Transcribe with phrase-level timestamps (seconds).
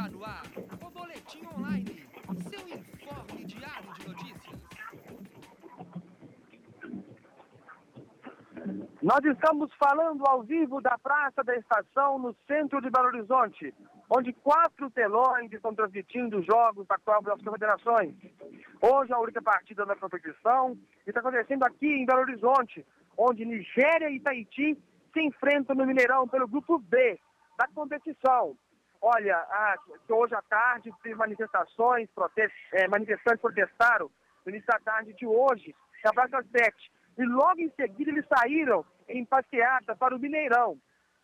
[0.00, 0.42] Está no ar
[0.82, 2.08] o Boletim Online,
[2.48, 4.60] seu informe diário de notícias.
[9.02, 13.74] Nós estamos falando ao vivo da Praça da Estação, no centro de Belo Horizonte,
[14.08, 18.14] onde quatro telões estão transmitindo os jogos da Copa das Confederações.
[18.80, 22.86] Hoje a única partida da competição está acontecendo aqui em Belo Horizonte,
[23.18, 24.78] onde Nigéria e Tahiti
[25.12, 27.20] se enfrentam no Mineirão pelo grupo B
[27.58, 28.56] da competição.
[29.02, 29.76] Olha, a,
[30.10, 34.10] hoje à tarde teve manifestações, protest, é, manifestantes protestaram
[34.44, 36.92] no início da tarde de hoje, na Praça 7.
[37.18, 40.78] E logo em seguida eles saíram em passeata para o Mineirão.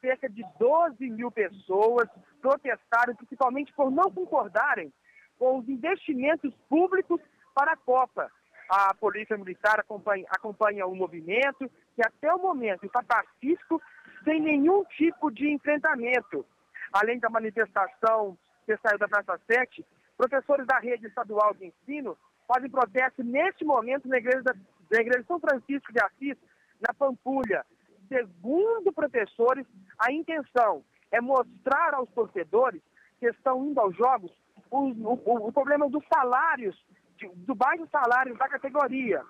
[0.00, 2.08] Cerca de 12 mil pessoas
[2.40, 4.92] protestaram, principalmente por não concordarem
[5.38, 7.20] com os investimentos públicos
[7.54, 8.30] para a Copa.
[8.70, 13.80] A Polícia Militar acompanha, acompanha o movimento, que até o momento está pacífico,
[14.24, 16.44] sem nenhum tipo de enfrentamento.
[16.92, 19.84] Além da manifestação que saiu da Praça 7,
[20.16, 24.54] professores da rede estadual de ensino fazem protesto neste momento na igreja, da,
[24.90, 26.36] na igreja São Francisco de Assis,
[26.80, 27.64] na Pampulha.
[28.08, 29.66] Segundo professores,
[29.98, 32.80] a intenção é mostrar aos torcedores
[33.18, 34.32] que estão indo aos jogos
[34.70, 36.76] o, o, o problema dos salários,
[37.16, 39.22] de, do baixo salário da categoria.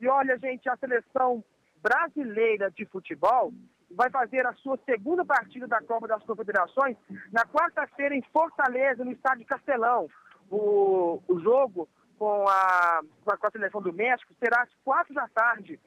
[0.00, 1.44] E olha, gente, a seleção
[1.82, 3.52] brasileira de futebol
[3.94, 6.96] vai fazer a sua segunda partida da Copa das Confederações
[7.30, 10.08] na quarta-feira em Fortaleza, no estádio Castelão.
[10.50, 15.78] O, o jogo com a, com a seleção do México será às quatro da tarde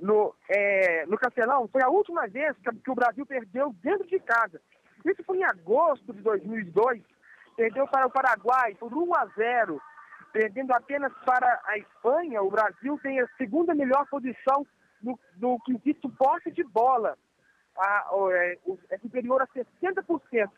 [0.00, 1.68] no, é, no Castelão.
[1.68, 4.60] Foi a última vez que, o Brasil perdeu dentro de casa.
[5.04, 7.02] Isso foi em agosto de 2002.
[7.56, 9.80] Perdeu para o Paraguai por 1 a 0.
[10.32, 14.66] Perdendo apenas para a Espanha, o Brasil tem a segunda melhor posição
[15.02, 17.16] no, no quesito posse de bola
[17.78, 18.58] a, é,
[18.90, 20.50] é superior a 60%,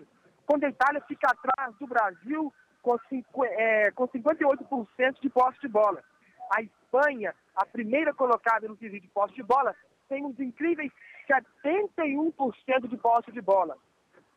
[0.47, 5.69] quando a Itália fica atrás do Brasil com, cinco, é, com 58% de posse de
[5.69, 6.03] bola.
[6.57, 9.75] A Espanha, a primeira colocada no quesito de posse de bola,
[10.09, 10.91] tem uns incríveis
[11.31, 13.77] 71% de posse de bola.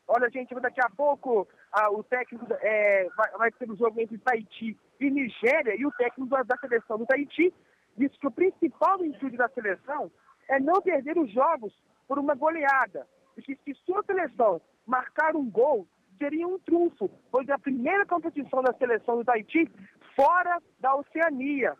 [0.07, 1.47] Olha, gente, daqui a pouco
[1.91, 6.29] o técnico é, vai, vai, ter um jogo entre Tahiti e Nigéria, e o técnico
[6.29, 7.53] da, da seleção do Tahiti
[7.97, 10.11] disse que o principal intuito da seleção
[10.49, 11.73] é não perder os jogos
[12.13, 13.07] por uma goleada.
[13.35, 15.88] E que se sua seleção marcar um gol,
[16.19, 19.68] seria um trunfo, pois é a primeira competição da seleção do Tahiti
[20.16, 21.73] fora da Oceania.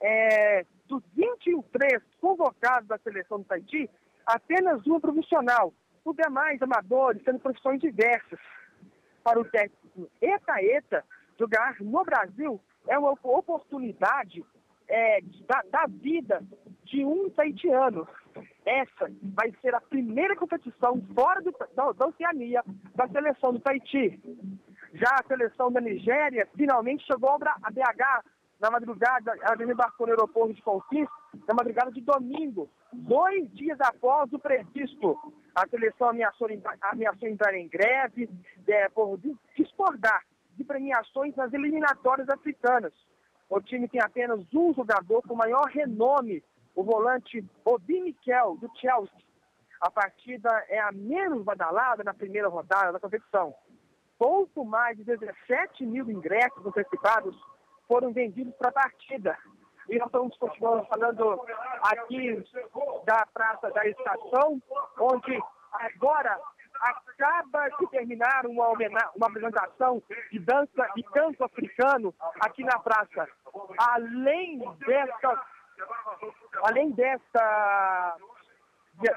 [0.00, 3.90] É, dos 23 convocados da seleção do Tahiti,
[4.24, 5.74] apenas um profissional,
[6.04, 8.38] os demais amadores, sendo profissões diversas.
[9.24, 11.04] Para o técnico Eta Eta,
[11.36, 14.44] jogar no Brasil é uma oportunidade
[14.88, 16.40] é, da, da, vida
[16.84, 18.06] de um taitiano.
[18.68, 22.62] Essa vai ser a primeira competição fora do, da, da Oceania
[22.94, 24.20] da seleção do Tahiti.
[24.92, 28.24] Já a seleção da Nigéria finalmente chegou a BH
[28.60, 31.08] na madrugada, ela desembarcou no aeroporto de Confins
[31.46, 35.16] na madrugada de domingo, dois dias após o previsto.
[35.54, 36.48] A seleção ameaçou,
[36.82, 38.28] ameaçou entrar em greve
[38.66, 39.18] é, por
[39.56, 40.24] discordar
[40.56, 42.92] de premiações nas eliminatórias africanas.
[43.48, 46.42] O time tem apenas um jogador com maior renome,
[46.78, 49.26] o volante Obi Mikel, do Chelsea.
[49.80, 53.52] A partida é a menos badalada na primeira rodada da competição.
[54.16, 57.36] Pouco mais de 17 mil ingressos antecipados
[57.88, 59.36] foram vendidos para a partida.
[59.88, 61.42] E nós estamos continuando falando
[61.82, 62.44] aqui
[63.04, 64.62] da Praça da Estação,
[65.00, 65.36] onde
[65.72, 66.38] agora
[66.80, 68.68] acaba de terminar uma,
[69.16, 70.00] uma apresentação
[70.30, 73.28] de dança e canto africano aqui na praça.
[73.78, 75.42] Além dessa,
[76.64, 78.16] além dessa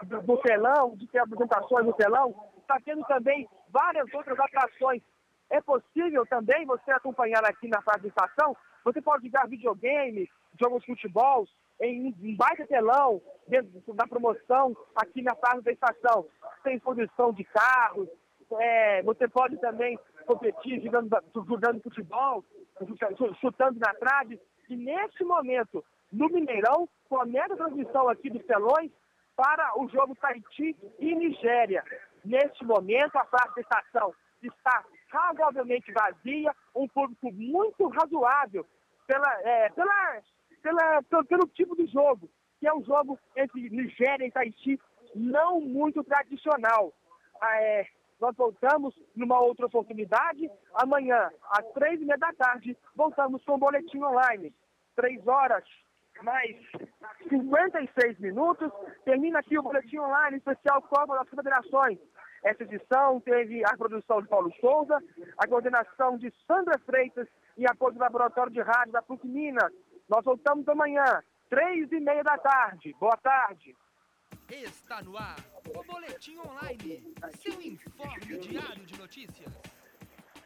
[0.03, 5.01] do, do telão, de ter apresentações no telão, está tendo também várias outras atrações.
[5.49, 10.29] É possível também você acompanhar aqui na praça de estação, você pode jogar videogame,
[10.59, 11.47] jogos de futebol,
[11.79, 16.27] em um baita telão, dentro da promoção, aqui na praça da estação.
[16.63, 18.07] Tem exposição de carros,
[18.59, 21.09] é, você pode também competir jogando,
[21.47, 22.43] jogando futebol,
[23.39, 24.39] chutando na trave.
[24.69, 28.91] E neste momento, no Mineirão, começa a transmissão aqui dos telões
[29.35, 31.83] para o jogo Tahiti e Nigéria.
[32.23, 38.65] Neste momento, a praça estação está razoavelmente vazia, um público muito razoável
[39.07, 40.21] pela, é, pela
[40.61, 42.29] pela, pelo, pelo tipo de jogo,
[42.59, 44.79] que é um jogo entre Nigéria e Tahiti
[45.15, 46.93] não muito tradicional.
[47.41, 47.87] Ah, é,
[48.19, 50.49] nós voltamos numa outra oportunidade.
[50.75, 54.53] Amanhã, às três e meia da tarde, voltamos com o boletim online.
[54.95, 55.63] Três horas
[56.23, 56.55] mais
[57.29, 58.71] 56 minutos.
[59.05, 61.97] Termina aqui o boletim online especial Copa das Federações.
[62.43, 64.97] Essa edição teve a produção de Paulo Souza,
[65.37, 67.27] a coordenação de Sandra Freitas
[67.57, 69.71] e apoio do Laboratório de Rádio da PUC Minas.
[70.09, 71.05] Nós voltamos amanhã,
[71.49, 72.95] três e meia da tarde.
[72.99, 73.75] Boa tarde.
[74.49, 75.37] Está no ar
[75.69, 79.80] o Boletim Online, seu informe diário de notícias.